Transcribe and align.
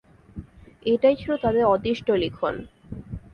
এটাই 0.85 1.15
ছিল 1.15 1.31
তাদের 1.37 1.63
অদৃষ্ট 1.65 2.07
লিখন। 2.21 2.55